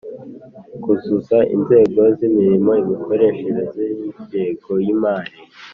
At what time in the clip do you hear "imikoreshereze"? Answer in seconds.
2.85-3.83